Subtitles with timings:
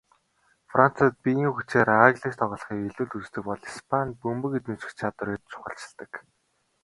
[0.71, 6.11] Францад биеийн хүчээр ааглаж тоглохыг илүүд үздэг бол Испанид бөмбөг эзэмших чадварыг чухалчилдаг.